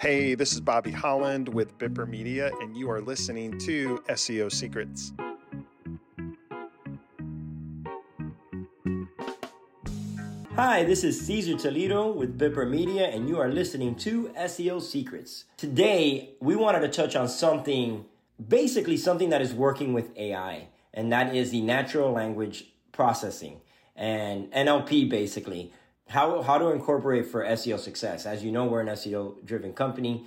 [0.00, 5.12] Hey, this is Bobby Holland with Bipper Media, and you are listening to SEO Secrets.
[10.54, 15.46] Hi, this is Cesar Toledo with Bipper Media, and you are listening to SEO Secrets.
[15.56, 18.04] Today, we wanted to touch on something,
[18.46, 23.62] basically something that is working with AI, and that is the natural language processing
[23.96, 25.72] and NLP, basically.
[26.08, 28.24] How, how to incorporate for SEO success.
[28.24, 30.24] As you know, we're an SEO driven company.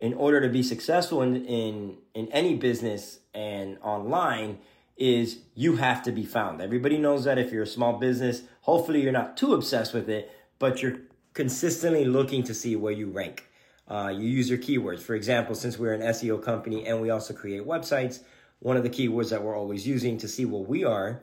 [0.00, 4.58] In order to be successful in, in, in any business and online,
[4.96, 6.60] is you have to be found.
[6.60, 10.30] Everybody knows that if you're a small business, hopefully you're not too obsessed with it,
[10.60, 10.98] but you're
[11.32, 13.48] consistently looking to see where you rank.
[13.88, 15.00] Uh, you use your keywords.
[15.00, 18.20] For example, since we're an SEO company and we also create websites,
[18.60, 21.20] one of the keywords that we're always using to see what we are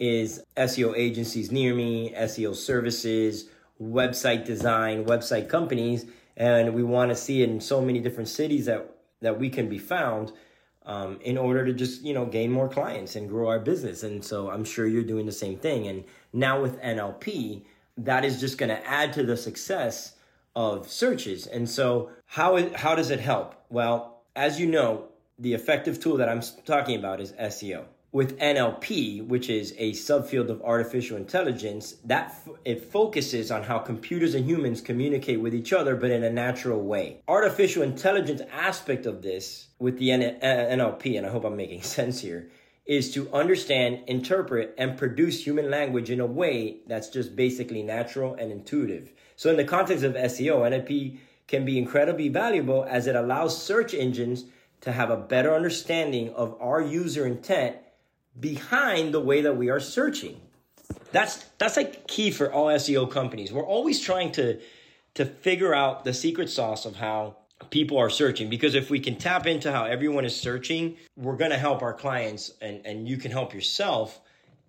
[0.00, 3.44] is SEO agencies near me, SEO services,
[3.80, 8.96] website design, website companies, and we want to see in so many different cities that
[9.20, 10.32] that we can be found
[10.86, 14.02] um, in order to just you know gain more clients and grow our business.
[14.02, 15.86] And so I'm sure you're doing the same thing.
[15.86, 17.62] And now with NLP,
[17.98, 20.14] that is just going to add to the success
[20.56, 21.46] of searches.
[21.46, 23.54] And so how it, how does it help?
[23.68, 29.24] Well, as you know, the effective tool that I'm talking about is SEO with NLP,
[29.26, 34.46] which is a subfield of artificial intelligence, that f- it focuses on how computers and
[34.46, 37.22] humans communicate with each other, but in a natural way.
[37.28, 41.82] Artificial intelligence aspect of this with the N- uh, NLP, and I hope I'm making
[41.98, 42.50] sense here,
[42.84, 48.34] is to understand, interpret, and produce human language in a way that's just basically natural
[48.34, 49.12] and intuitive.
[49.36, 53.94] So in the context of SEO, NLP can be incredibly valuable as it allows search
[53.94, 54.44] engines
[54.80, 57.76] to have a better understanding of our user intent
[58.38, 60.40] behind the way that we are searching.
[61.12, 63.52] That's that's like key for all SEO companies.
[63.52, 64.60] We're always trying to
[65.14, 67.36] to figure out the secret sauce of how
[67.70, 71.50] people are searching because if we can tap into how everyone is searching, we're going
[71.50, 74.20] to help our clients and and you can help yourself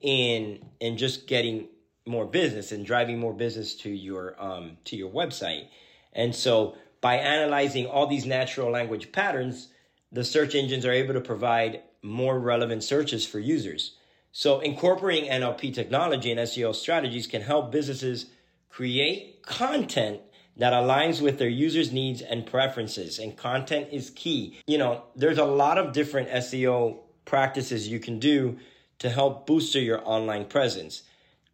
[0.01, 1.67] in in just getting
[2.05, 5.67] more business and driving more business to your um to your website.
[6.13, 9.69] And so by analyzing all these natural language patterns,
[10.11, 13.95] the search engines are able to provide more relevant searches for users.
[14.31, 18.27] So incorporating NLP technology and SEO strategies can help businesses
[18.69, 20.21] create content
[20.57, 23.19] that aligns with their users' needs and preferences.
[23.19, 24.59] And content is key.
[24.67, 28.57] You know, there's a lot of different SEO practices you can do
[28.99, 31.03] to help boost your online presence.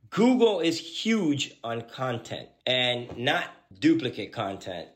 [0.09, 3.45] Google is huge on content and not
[3.79, 4.87] duplicate content,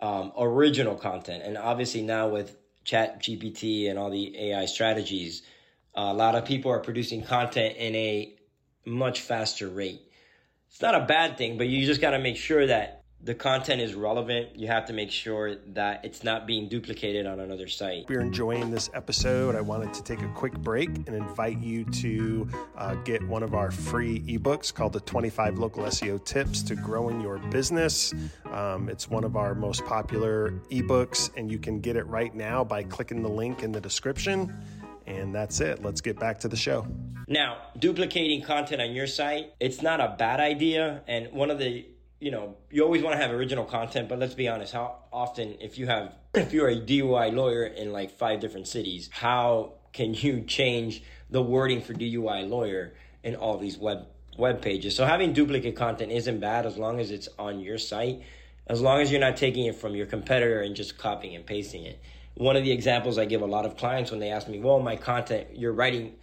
[0.00, 1.42] um, original content.
[1.44, 5.42] And obviously now with chat gpt and all the ai strategies
[5.94, 8.34] a lot of people are producing content in a
[8.84, 10.00] much faster rate.
[10.68, 13.80] It's not a bad thing but you just got to make sure that the content
[13.80, 14.54] is relevant.
[14.54, 18.04] You have to make sure that it's not being duplicated on another site.
[18.04, 21.84] If you're enjoying this episode, I wanted to take a quick break and invite you
[21.86, 26.74] to uh, get one of our free ebooks called the 25 Local SEO Tips to
[26.74, 28.12] Growing Your Business.
[28.50, 32.62] Um, it's one of our most popular ebooks, and you can get it right now
[32.62, 34.54] by clicking the link in the description.
[35.06, 35.82] And that's it.
[35.82, 36.86] Let's get back to the show.
[37.26, 41.02] Now, duplicating content on your site, it's not a bad idea.
[41.06, 41.86] And one of the
[42.24, 45.56] you know, you always want to have original content, but let's be honest, how often
[45.60, 50.14] if you have if you're a DUI lawyer in like five different cities, how can
[50.14, 54.06] you change the wording for DUI lawyer in all these web
[54.38, 54.96] web pages?
[54.96, 58.22] So having duplicate content isn't bad as long as it's on your site,
[58.68, 61.84] as long as you're not taking it from your competitor and just copying and pasting
[61.84, 62.00] it.
[62.36, 64.80] One of the examples I give a lot of clients when they ask me, "Well,
[64.80, 66.14] my content, you're writing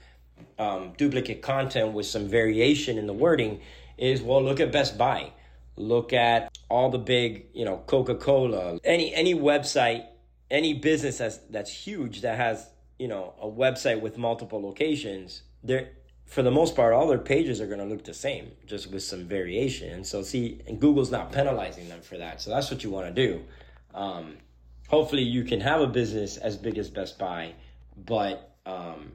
[0.58, 3.62] um, duplicate content with some variation in the wording,"
[4.00, 5.32] is well, look at Best Buy
[5.81, 10.06] look at all the big, you know, Coca-Cola, any any website,
[10.50, 15.90] any business that's that's huge that has, you know, a website with multiple locations, they're
[16.31, 19.03] for the most part, all their pages are going to look the same, just with
[19.03, 20.06] some variation.
[20.06, 22.40] So, see, and Google's not penalizing them for that.
[22.40, 23.41] So that's what you want to do.
[23.94, 24.38] Um,
[24.88, 27.53] hopefully, you can have a business as big as Best Buy,
[27.97, 29.11] but um,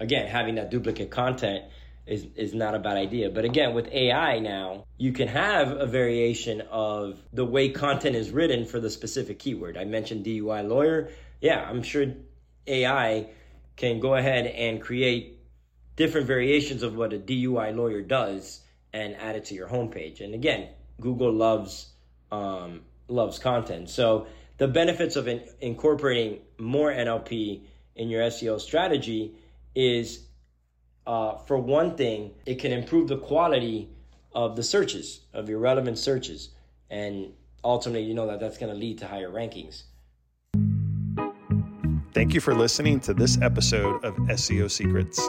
[0.00, 1.66] again, having that duplicate content
[2.10, 3.30] is, is not a bad idea.
[3.30, 8.30] But again, with AI now, you can have a variation of the way content is
[8.32, 9.78] written for the specific keyword.
[9.78, 11.10] I mentioned DUI lawyer.
[11.40, 12.06] Yeah, I'm sure
[12.66, 13.30] AI
[13.76, 15.38] can go ahead and create
[15.94, 18.60] different variations of what a DUI lawyer does
[18.92, 20.20] and add it to your homepage.
[20.20, 20.68] And again,
[21.00, 21.92] Google loves
[22.32, 23.88] um, loves content.
[23.88, 24.26] So
[24.58, 27.62] the benefits of in- incorporating more NLP
[27.94, 29.36] in your SEO strategy
[29.74, 30.26] is
[31.10, 33.90] uh, for one thing, it can improve the quality
[34.32, 36.50] of the searches, of your relevant searches.
[36.88, 37.32] And
[37.64, 39.82] ultimately you know that that's going to lead to higher rankings.
[42.12, 45.28] Thank you for listening to this episode of SEO Secrets.